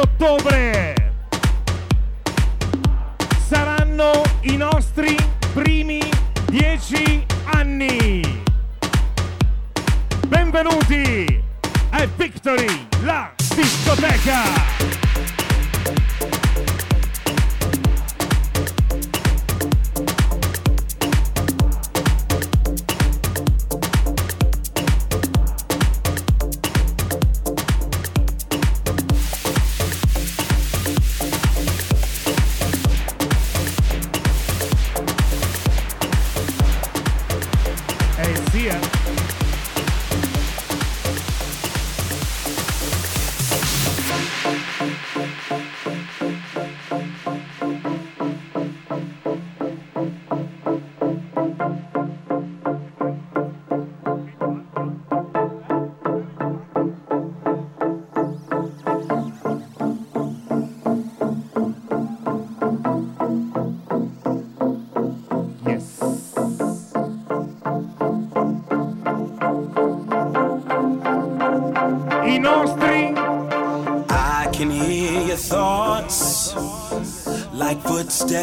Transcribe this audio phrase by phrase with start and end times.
[0.00, 0.99] di ottobre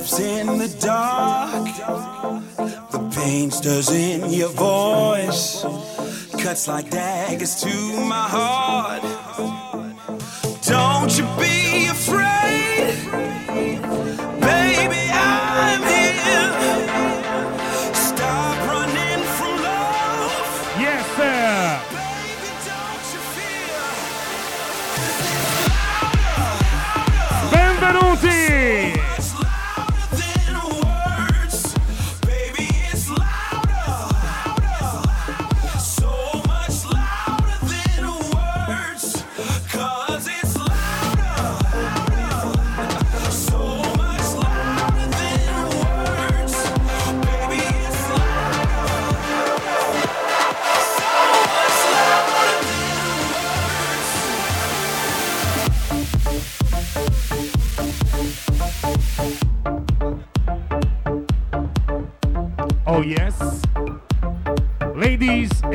[0.05, 0.36] steps in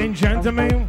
[0.03, 0.82] and gentlemen,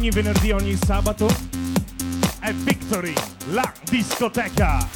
[0.00, 1.28] ogni venerdì e ogni sabato
[2.38, 3.12] è Victory,
[3.50, 4.88] la discoteca.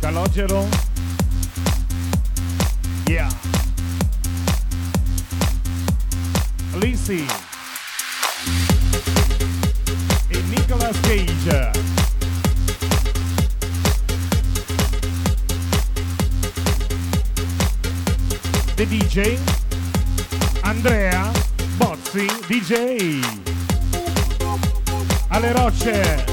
[0.00, 0.66] Calogero.
[3.06, 3.28] Yeah.
[6.76, 7.51] Lisi.
[19.12, 19.36] DJ
[20.62, 21.30] Andrea
[21.76, 23.20] Bozzi DJ
[25.28, 26.31] alle rocce.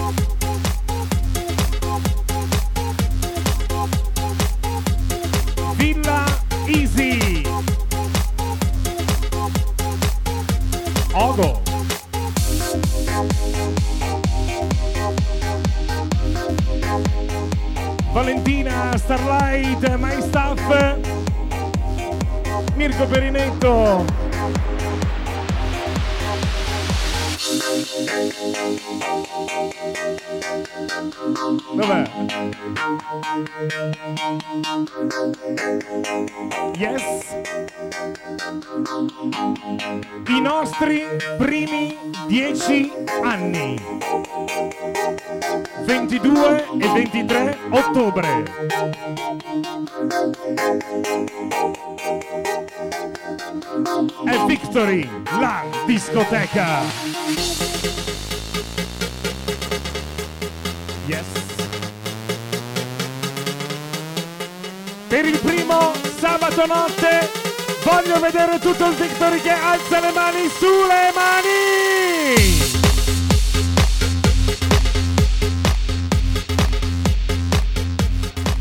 [61.05, 61.25] Yes.
[65.07, 67.31] Per il primo sabato notte
[67.83, 71.67] voglio vedere tutto il Victory che alza le mani sulle mani!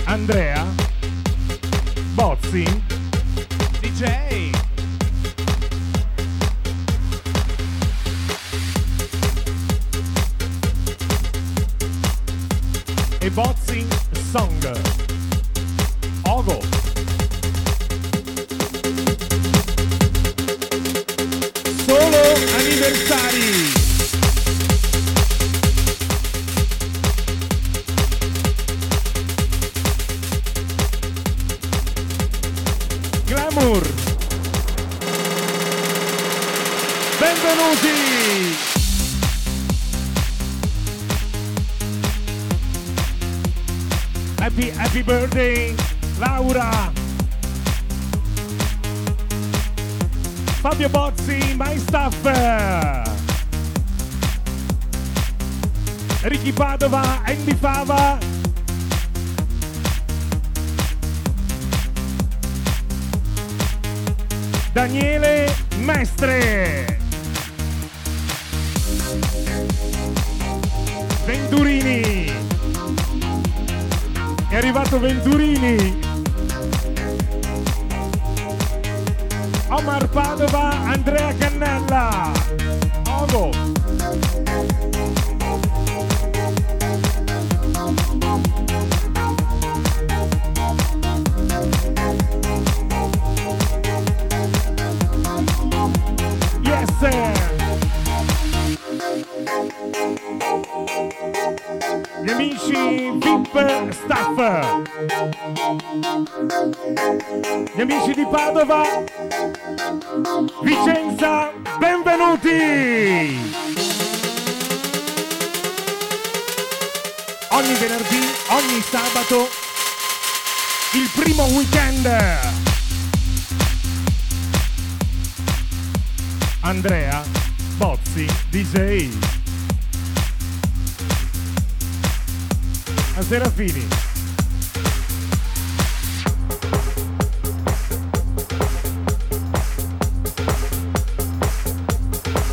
[0.04, 0.57] Andrea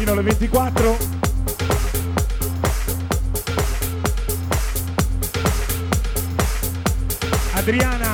[0.05, 0.97] fino alle 24.
[7.53, 8.04] Adriana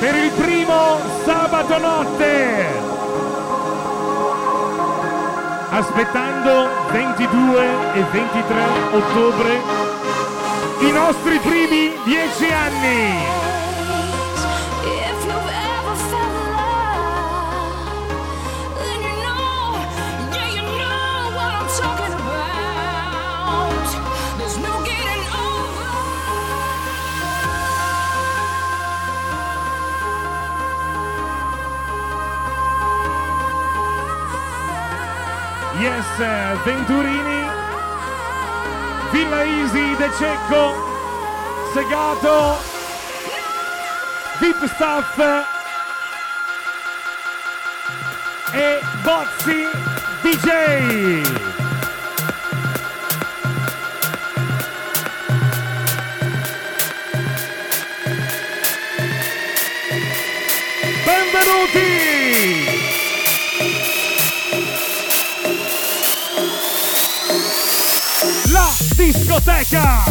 [0.00, 2.89] per il primo sabato notte
[5.70, 8.62] aspettando 22 e 23
[8.92, 9.60] ottobre
[10.80, 13.59] i nostri primi 10 anni.
[36.20, 37.48] Venturini,
[39.10, 40.74] Villa Isi, De Cecco,
[41.72, 42.58] Segato,
[44.38, 45.18] Vip Staff
[48.52, 49.66] e Bozzi
[50.20, 51.22] DJ.
[61.02, 61.99] Benvenuti!
[69.44, 70.09] 代价。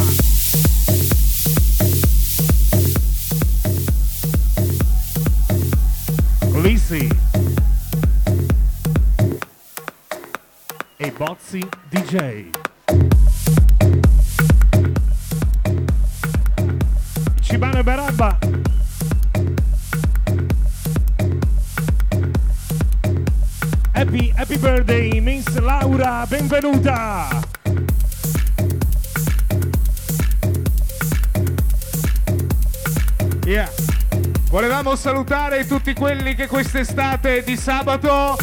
[35.00, 38.36] salutare tutti quelli che quest'estate di sabato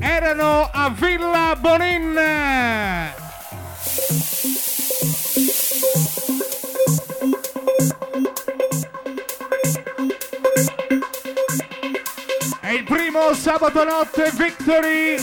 [0.00, 2.14] erano a Villa Bonin.
[12.58, 15.16] È il primo sabato notte Victory.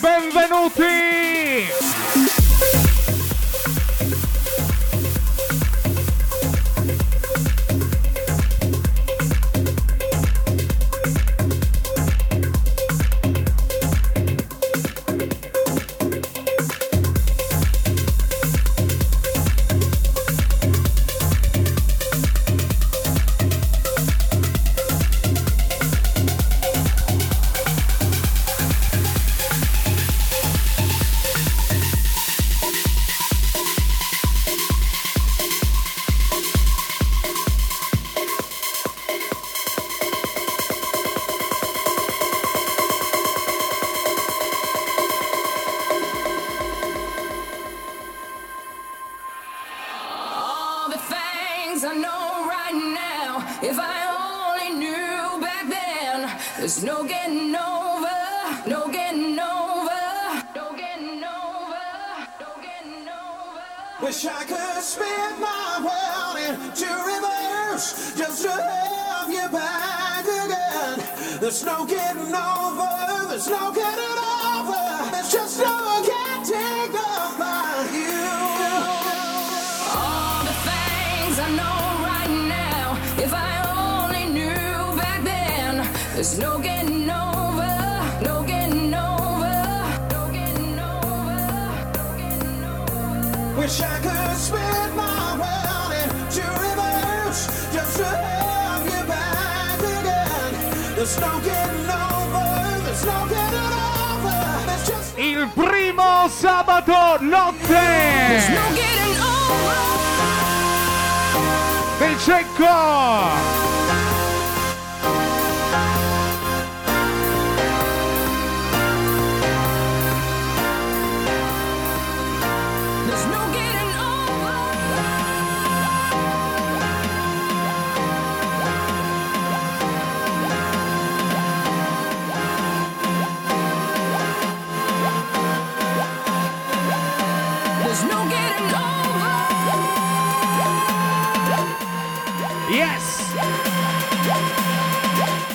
[0.00, 1.93] Benvenuti!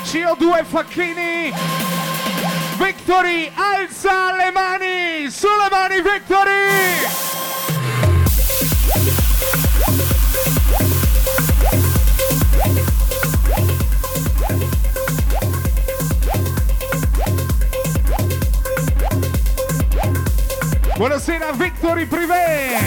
[0.10, 1.54] CO2 Facchini.
[2.80, 7.08] Victory, alza le mani, sulle mani Victory!
[20.98, 22.78] Buonasera Victory Privé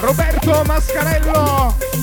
[0.00, 1.93] Roberto Mascarello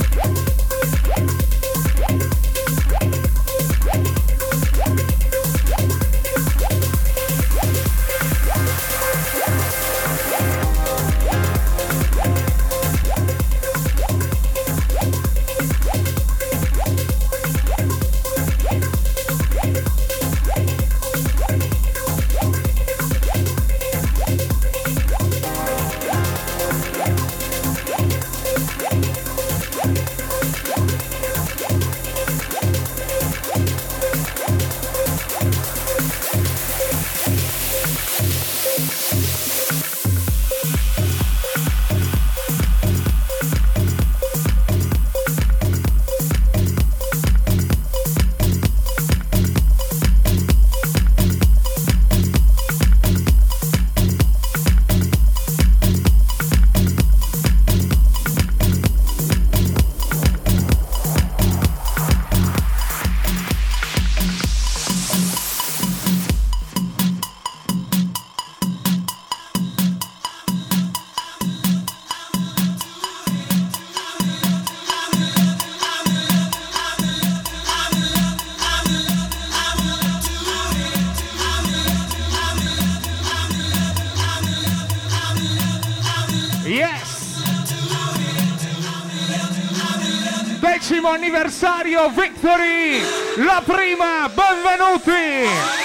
[92.01, 93.03] Radio Victory,
[93.45, 95.80] la prima, benvenuti!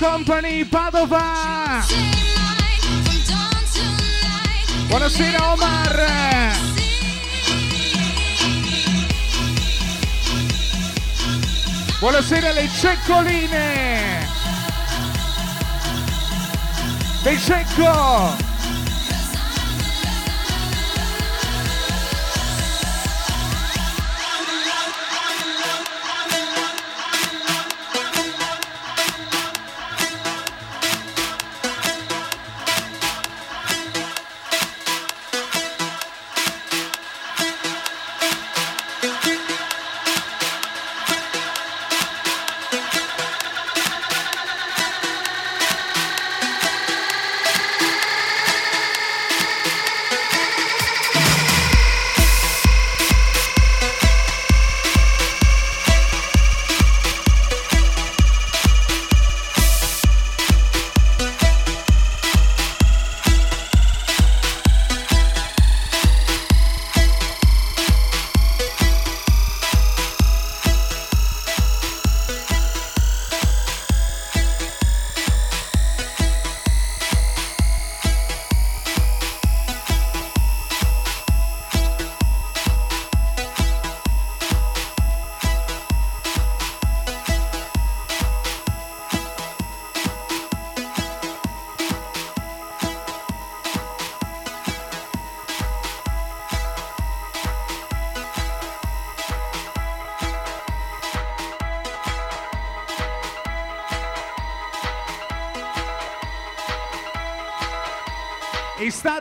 [0.00, 1.84] Company Padova.
[4.88, 6.06] Buonasera Omar.
[11.98, 14.26] Buonasera le ceccoline.
[17.22, 18.39] Dei cecco.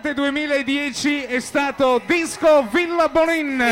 [0.09, 3.63] Estate 2010 è stato Disco Villa Bonin.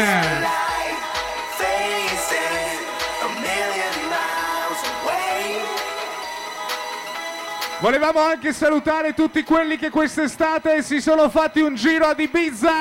[7.80, 12.72] Volevamo anche salutare tutti quelli che quest'estate si sono fatti un giro ad Ibiza.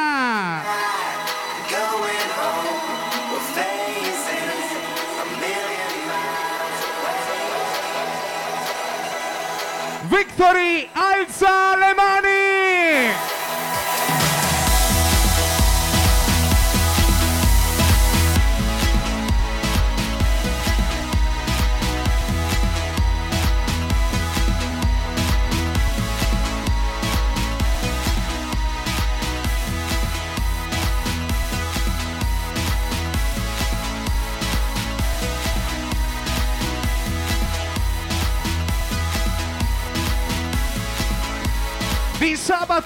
[10.09, 13.36] Victory alza le mani!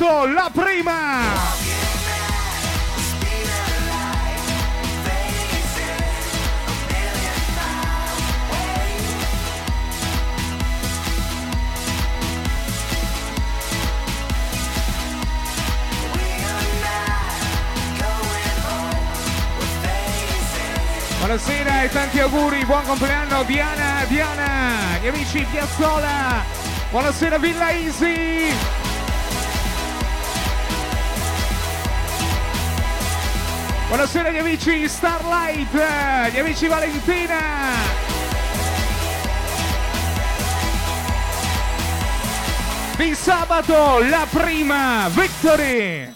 [0.01, 1.59] Sabato, la prima!
[21.19, 26.43] Buonasera e tanti auguri, buon compleanno Diana, Diana, gli amici Piazzola,
[26.91, 28.80] buonasera Villa Easy.
[33.90, 35.72] Buonasera gli amici Starlight,
[36.31, 37.40] gli amici Valentina.
[42.96, 46.12] Di sabato la prima Victory.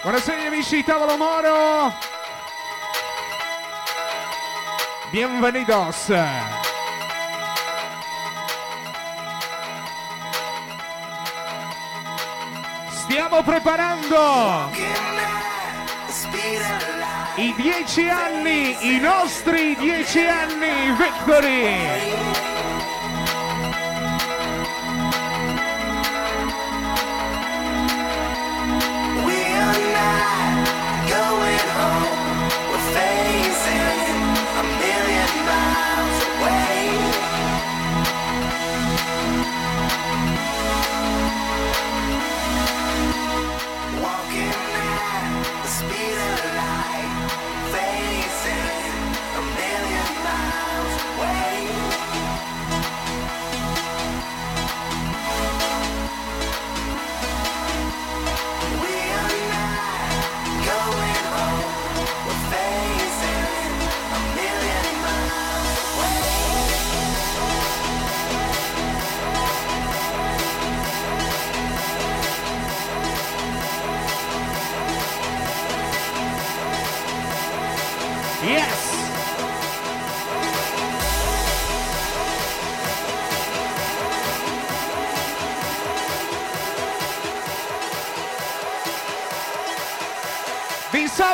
[0.00, 2.12] Buonasera gli amici Tavolo Moro.
[5.12, 6.10] Bienvenidos.
[12.88, 14.70] Stiamo preparando
[17.36, 22.51] i dieci anni, i nostri dieci anni Victory.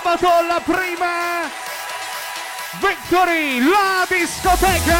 [0.08, 1.50] Sabato la prima
[2.80, 4.96] Victory, la discoteca!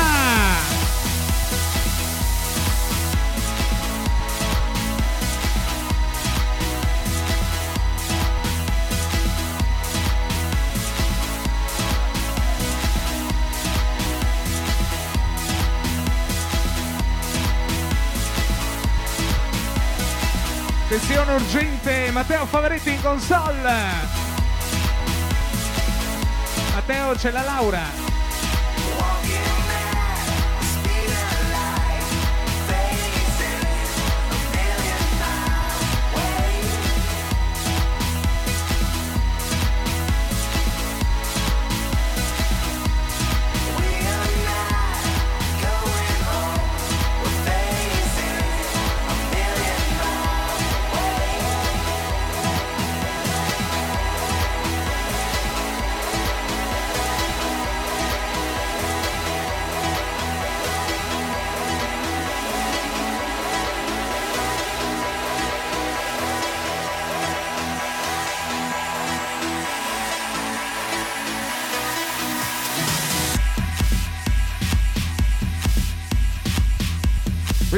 [20.89, 24.28] Sessione urgente, Matteo Favaretti in console.
[26.89, 28.08] Matteo c'è la Laura.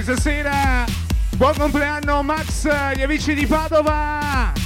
[0.03, 0.87] Questa sera
[1.37, 4.60] buon compleanno Max, gli amici di Padova!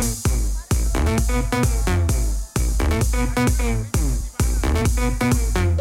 [0.00, 0.28] Thank
[5.56, 5.77] you.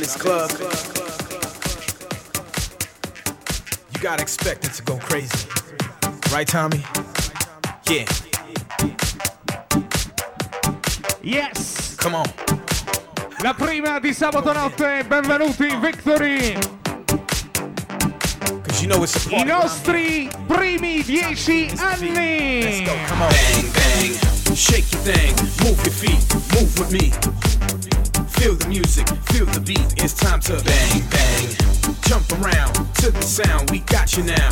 [0.00, 0.50] In this club,
[3.92, 5.46] you gotta expect it to go crazy.
[6.32, 6.82] Right, Tommy?
[7.88, 8.06] Yeah.
[11.22, 11.96] Yes!
[11.96, 12.24] Come on.
[13.42, 16.58] La prima di sabato notte, benvenuti Victory!
[18.62, 22.84] Cause you know it's I nostri primi dieci Let's anni!
[22.84, 23.28] go, come on.
[23.28, 24.54] Bang, bang.
[24.54, 25.34] Shake your thing.
[25.62, 26.34] Move your feet.
[26.54, 27.39] Move with me.
[29.50, 29.64] Music.
[29.64, 30.04] The beat.
[30.04, 31.48] It's time to bang, bang.
[32.02, 33.70] Jump around to the sound.
[33.70, 34.50] We got you now.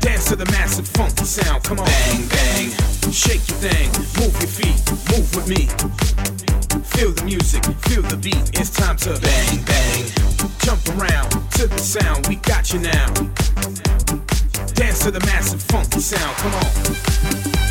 [0.00, 1.62] Dance to the massive funky sound.
[1.64, 1.86] Come on.
[1.86, 2.70] Bang, bang.
[3.12, 3.88] Shake your thing.
[4.20, 4.80] Move your feet.
[5.12, 5.68] Move with me.
[6.96, 7.64] Feel the music.
[7.88, 8.58] Feel the beat.
[8.58, 10.04] It's time to bang, bang.
[10.60, 12.26] Jump around to the sound.
[12.28, 13.06] We got you now.
[14.74, 16.36] Dance to the massive funky sound.
[16.36, 17.61] Come on.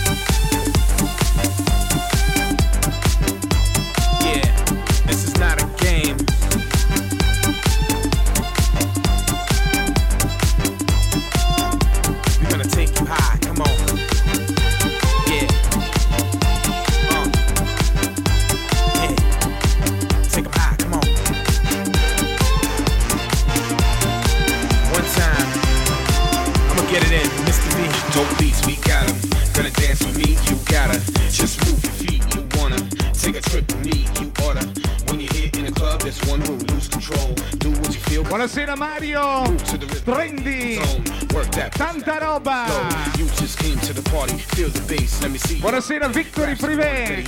[44.87, 45.21] Bass.
[45.21, 45.55] Let me see.
[45.55, 45.61] you.
[45.61, 47.23] Buonasera Victory Privé!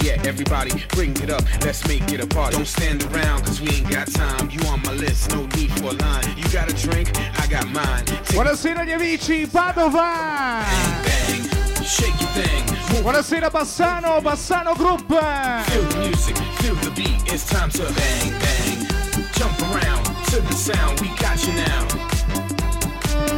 [2.51, 4.49] Don't stand around, cause we ain't got time.
[4.49, 6.25] You on my list, no need for a line.
[6.35, 7.09] You got a drink,
[7.39, 8.03] I got mine.
[8.33, 10.63] Buonasera gli amici Padova!
[11.03, 12.65] bang, shake your thing.
[13.01, 15.07] Buonasera Bassano, Bassano Group!
[15.07, 17.31] Feel the music, feel the beat.
[17.31, 18.87] It's time to bang, bang.
[19.31, 20.02] Jump around
[20.33, 20.99] to the sound.
[20.99, 21.87] We got you now.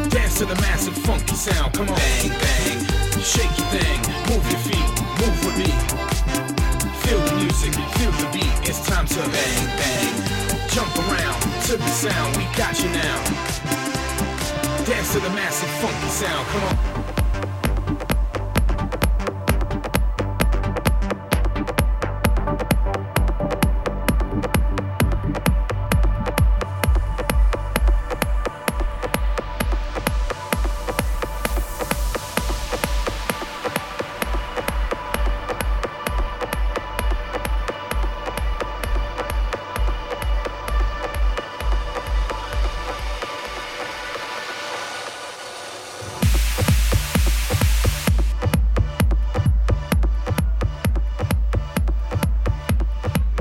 [0.07, 1.73] Dance to the massive funky sound.
[1.73, 1.95] Come on.
[1.95, 2.79] Bang, bang.
[3.19, 3.99] Shake your thing.
[4.31, 4.89] Move your feet.
[5.19, 5.71] Move with me.
[7.03, 8.69] Feel the music, feel the beat.
[8.69, 10.69] It's time to bang, bang.
[10.69, 12.37] Jump around to the sound.
[12.37, 13.23] We got you now.
[14.85, 16.47] Dance to the massive funky sound.
[16.47, 17.04] Come on.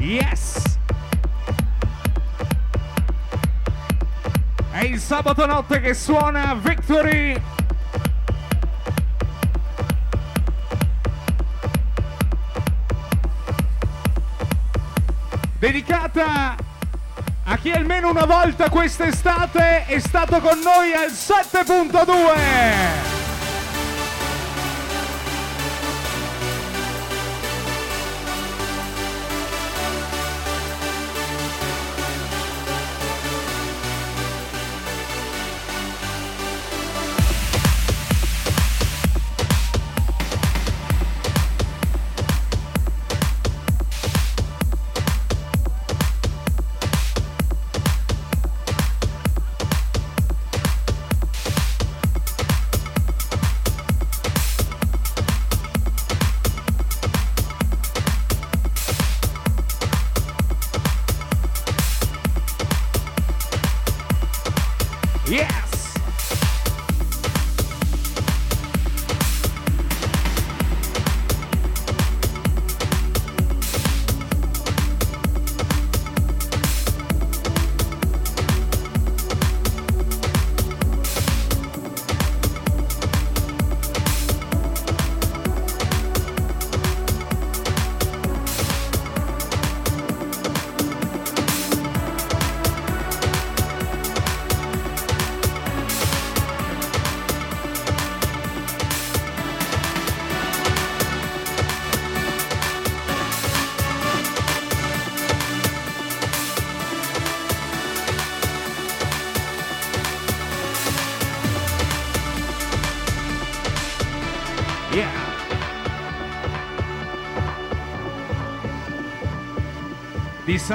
[0.04, 0.62] Yes!
[4.70, 7.40] È il sabato notte che suona Victory!
[15.58, 16.54] Dedicata
[17.44, 23.13] a chi almeno una volta quest'estate è stato con noi al 7.2!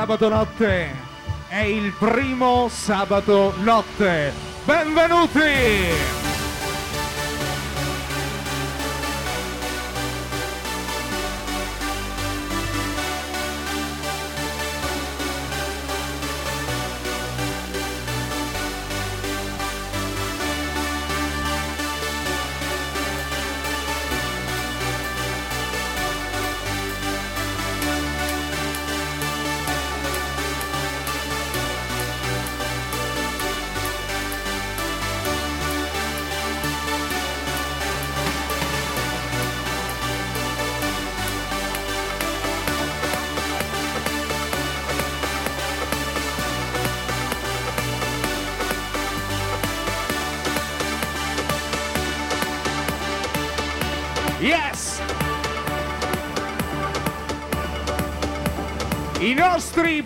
[0.09, 0.95] Sabato notte
[1.49, 4.33] è il primo sabato notte.
[4.65, 6.18] Benvenuti!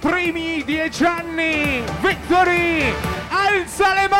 [0.04, 1.82] Primi dieci anni!
[2.02, 2.94] Victory!
[3.30, 4.13] Alza le mani!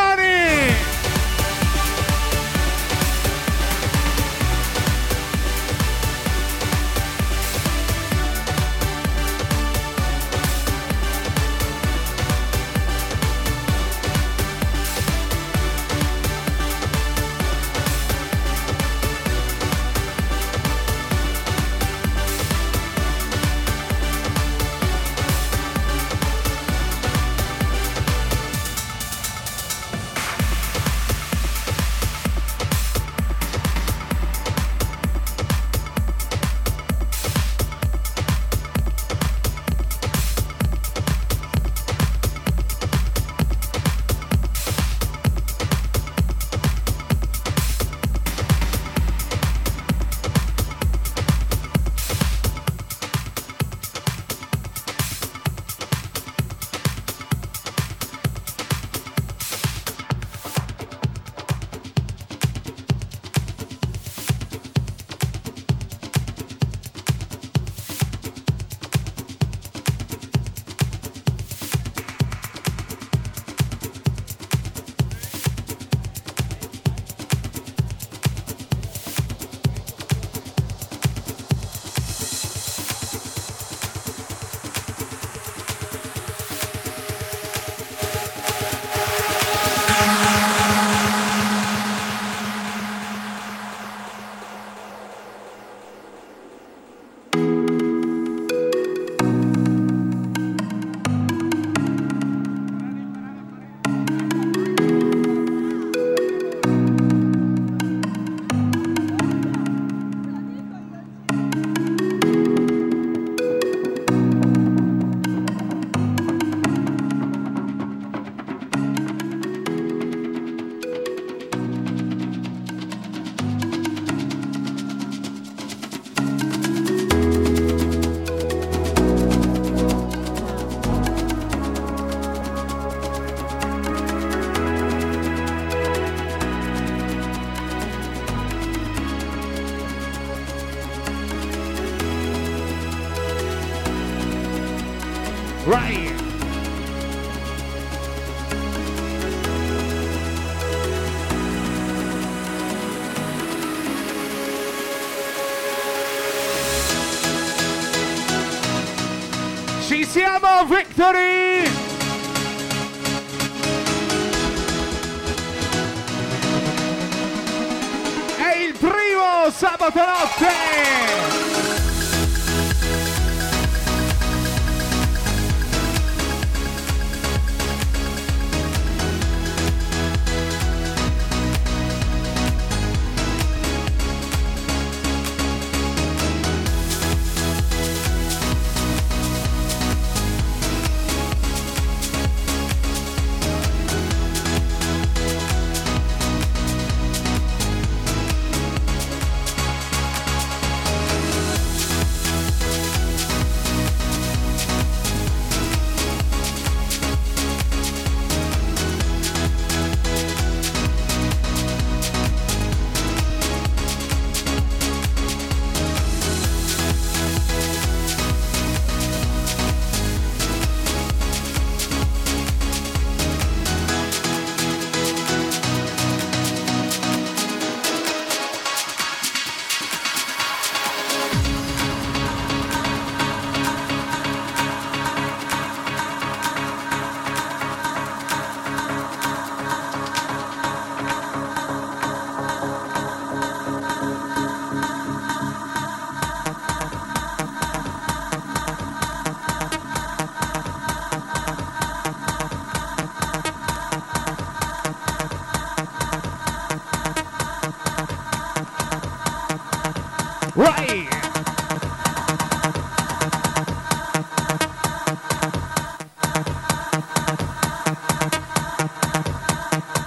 [260.56, 261.10] Right.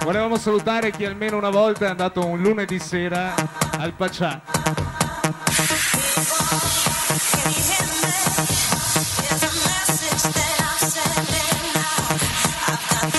[0.03, 3.33] Volevamo salutare chi almeno una volta è andato un lunedì sera
[3.77, 4.41] al Pacià.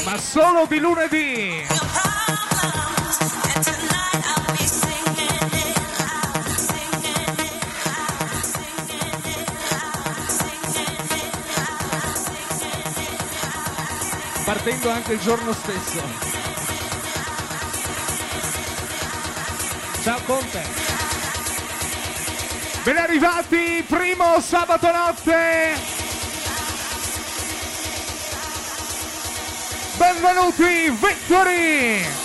[0.06, 1.87] Ma solo di lunedì!
[14.48, 16.00] partendo anche il giorno stesso.
[20.02, 20.62] Ciao Conte.
[22.82, 25.74] Ben arrivati, primo sabato notte.
[29.98, 32.17] Benvenuti, Vittori!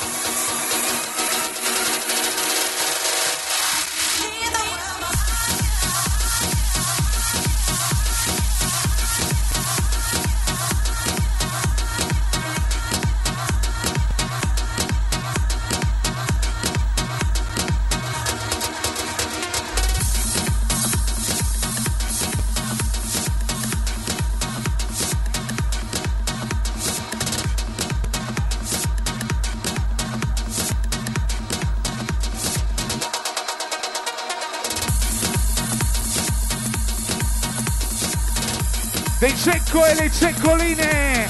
[39.74, 41.28] Marco e le ceccoline.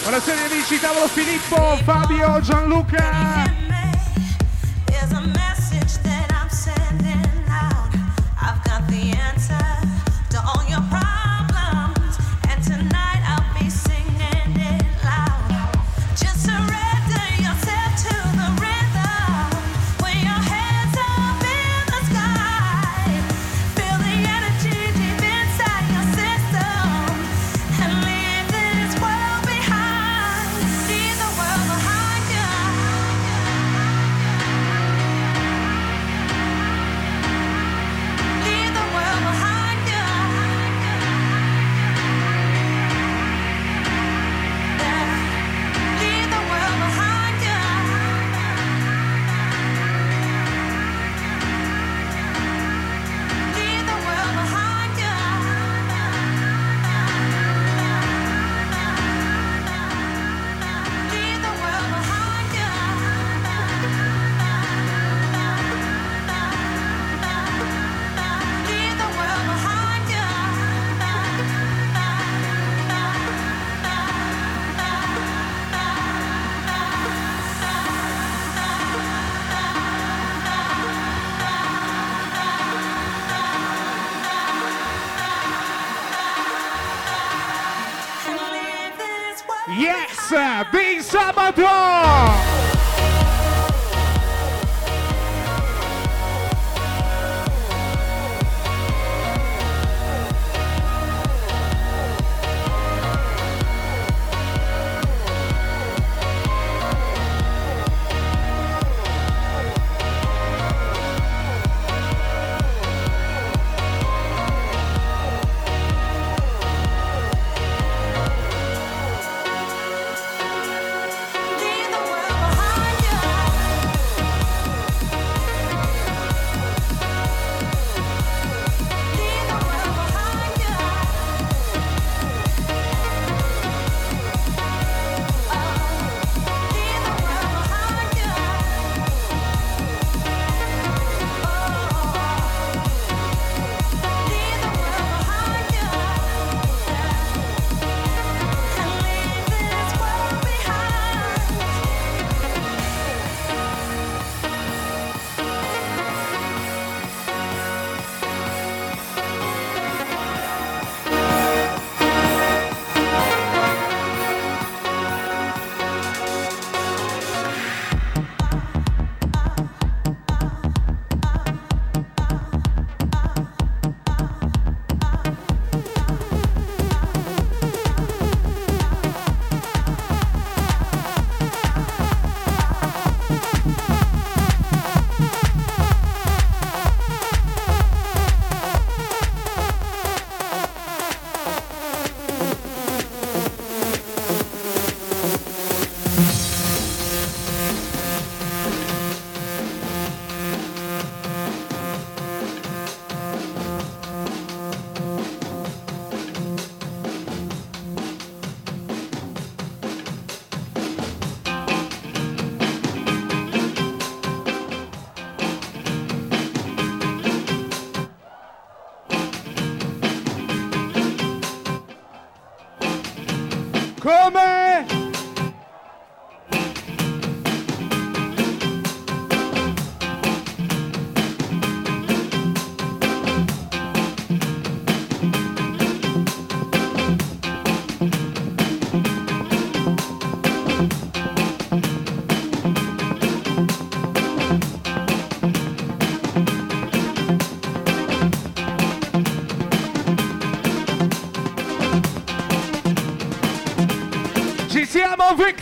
[0.00, 3.61] Buonasera amici, tavolo Filippo, Fabio, Gianluca.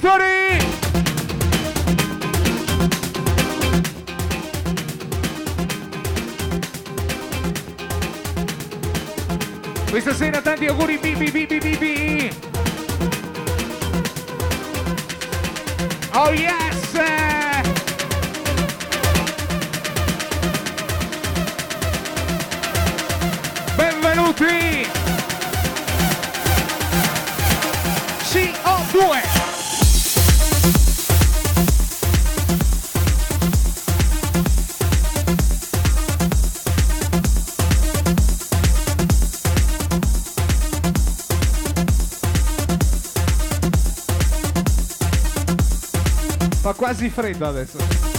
[0.01, 0.40] 30.
[47.01, 48.10] Quasi freddo adesso.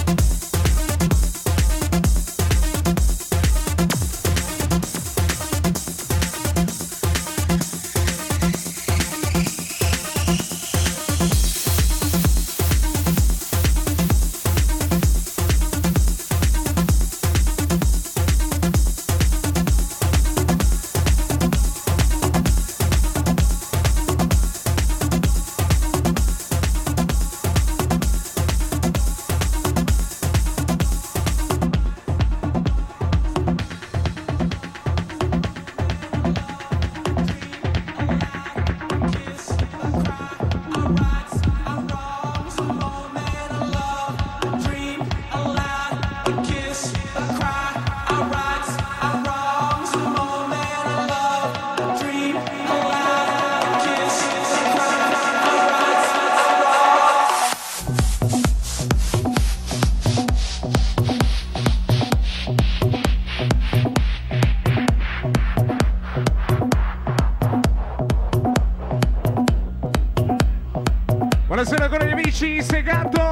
[72.72, 73.31] Gli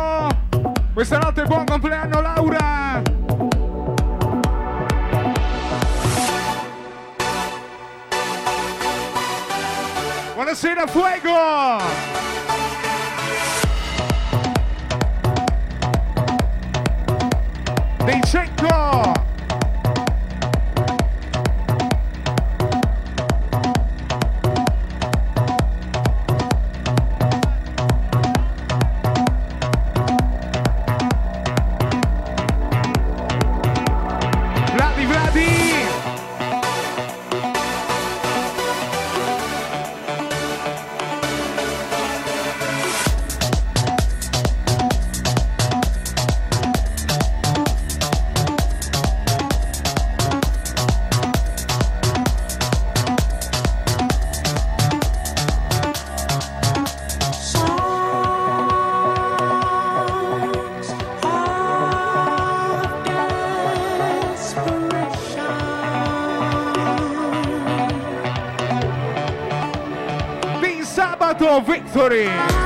[71.70, 72.59] Victory!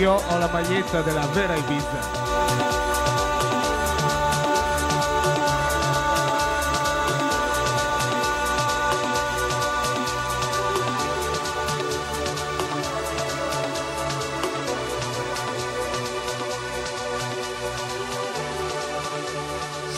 [0.00, 2.00] Io ho la maglietta della vera Ibiza.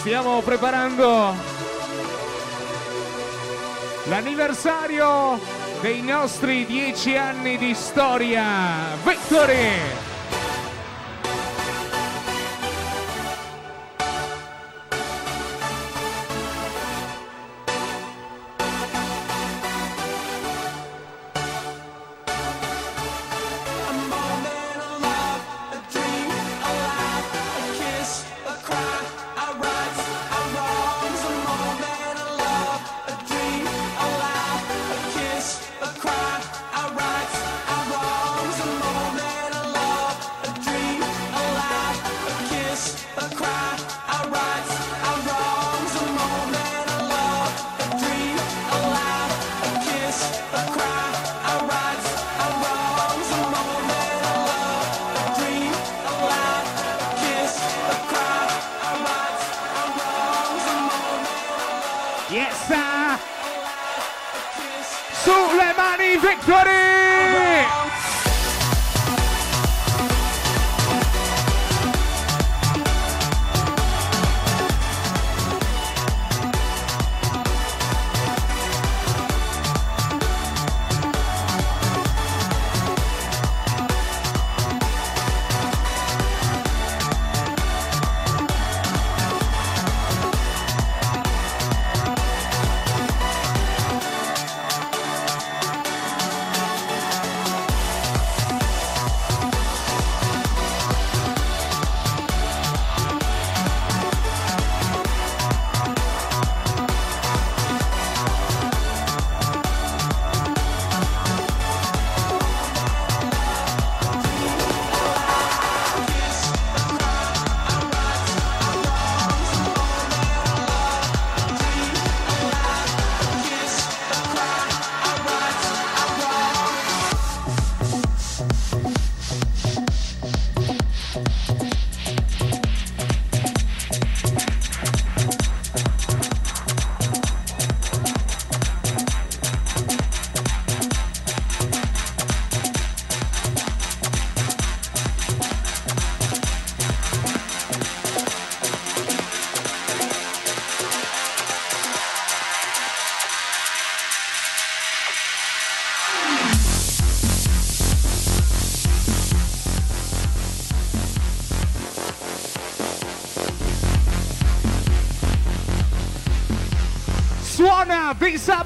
[0.01, 1.33] Stiamo preparando
[4.07, 8.95] l'anniversario dei nostri dieci anni di storia.
[9.05, 10.02] Victory!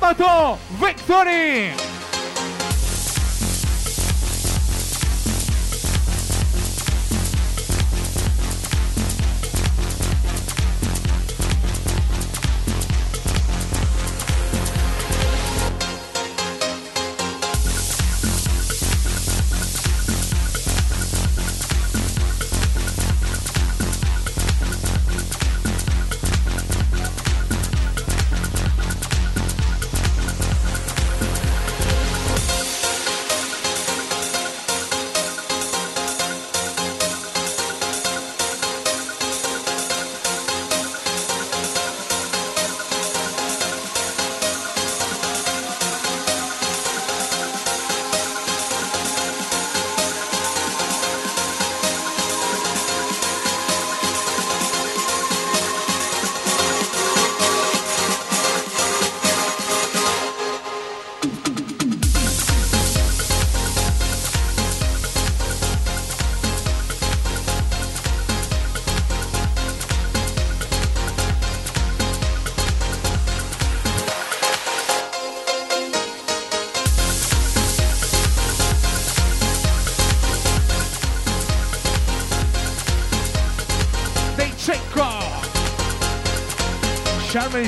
[0.07, 1.86] Di sabato Victory!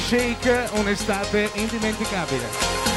[0.09, 2.88] Sheikh, un'estate indimenticabile.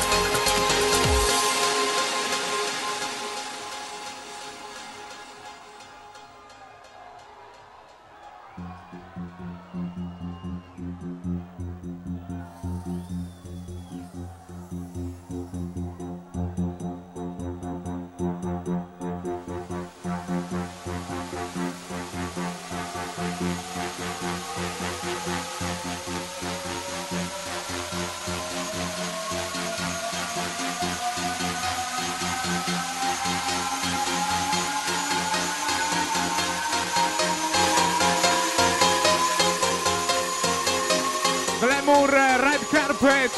[43.01, 43.31] Carpet!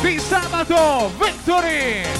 [0.00, 2.19] Di sabato, Victory!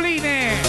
[0.00, 0.67] Le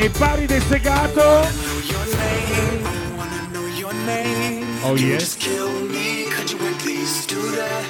[0.00, 1.46] e pari del segato
[4.82, 5.36] Oh yes.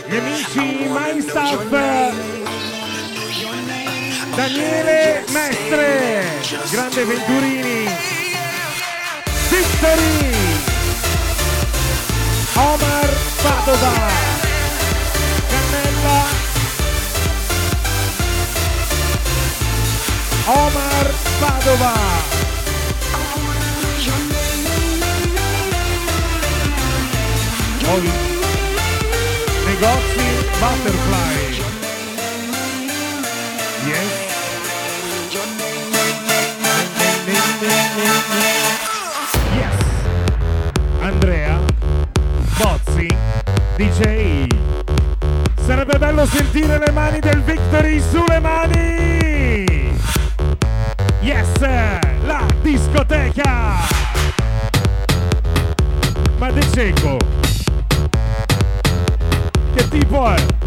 [0.08, 1.70] Gli amici MyStuff.
[4.34, 6.24] Daniele Mestre.
[6.70, 7.88] Grande Venturini.
[9.48, 10.32] Victory.
[12.54, 13.08] Omar
[13.42, 14.10] Padova.
[15.48, 16.37] Cannella
[20.48, 21.06] Omar
[21.40, 21.92] Padova.
[27.92, 28.10] Ovi.
[29.66, 31.36] Negozi Butterfly.
[33.88, 34.08] Yes.
[39.54, 39.76] Yes.
[41.00, 41.58] Andrea
[42.56, 43.14] Bozzi
[43.76, 44.46] DJ.
[45.66, 49.07] Sarebbe bello sentire le mani del Victory sulle mani.
[51.28, 51.60] Yes,
[52.24, 53.86] la discoteca!
[56.38, 57.18] Ma De Cecco,
[59.74, 60.57] che tipo è?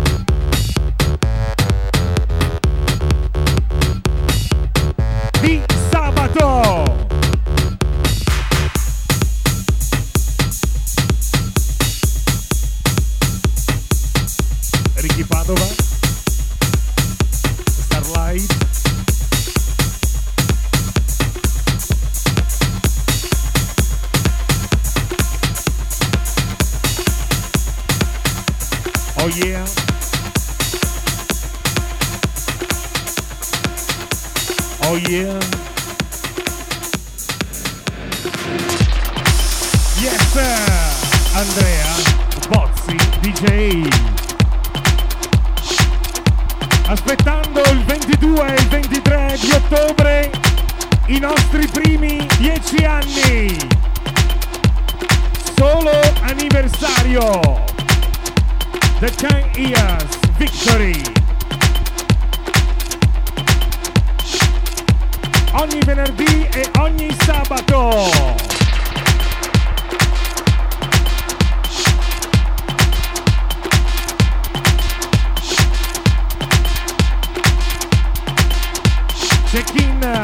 [79.52, 80.22] check-in.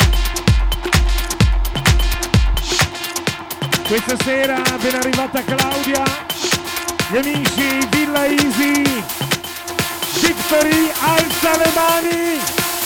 [3.85, 6.03] Questa sera ben arrivata Claudia,
[7.09, 8.83] gli amici Villa Easy,
[10.21, 12.39] Victory alza le mani,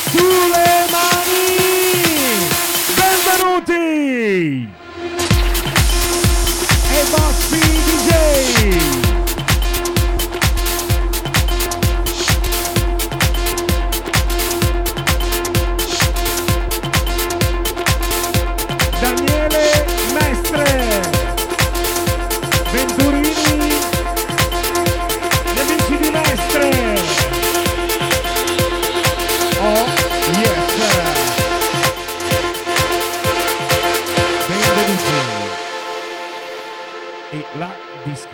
[0.10, 2.48] sulle mani,
[2.96, 4.70] benvenuti!
[6.92, 8.91] E Bassi DJ!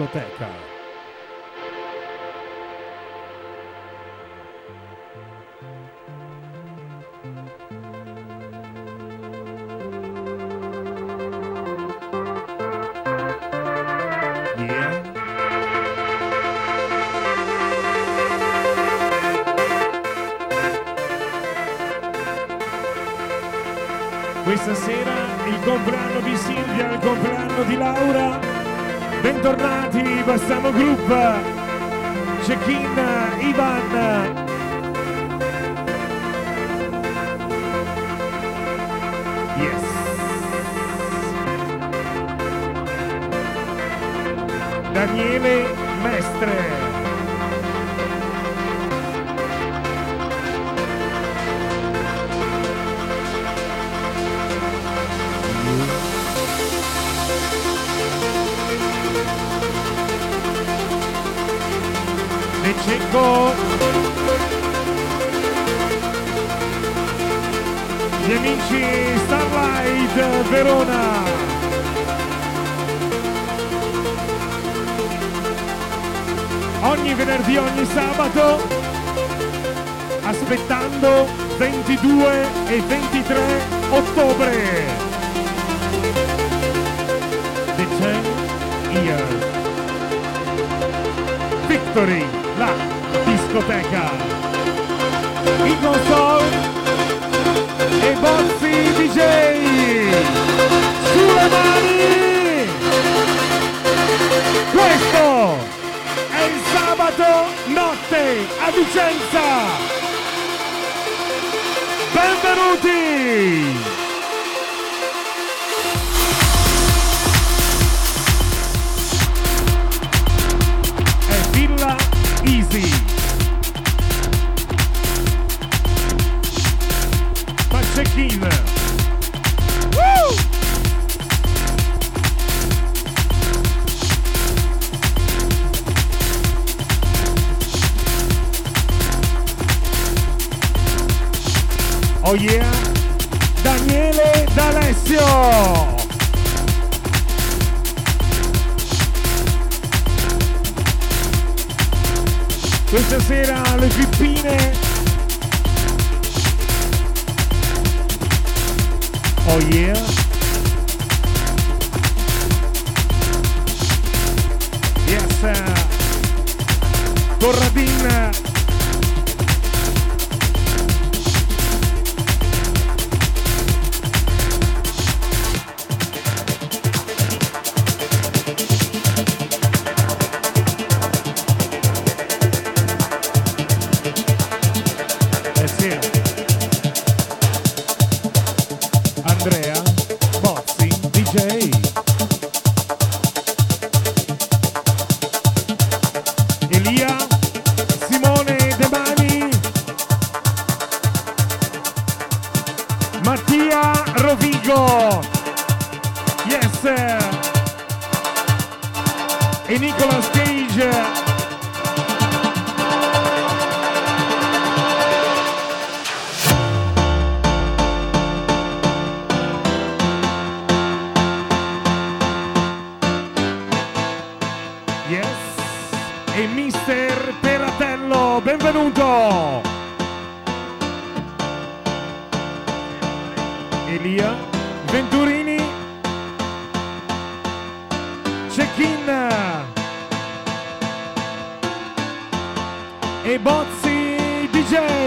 [0.07, 0.66] Biblioteka.